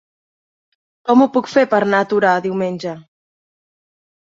Com 1.09 1.21
ho 1.21 1.27
puc 1.35 1.51
fer 1.51 1.65
per 1.75 1.83
anar 1.87 2.01
a 2.05 2.09
Torà 2.15 2.33
diumenge? 2.49 2.97